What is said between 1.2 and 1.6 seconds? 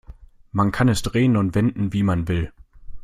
und